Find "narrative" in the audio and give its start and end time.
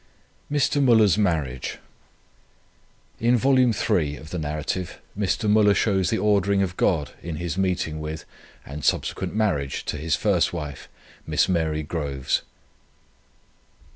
4.39-4.99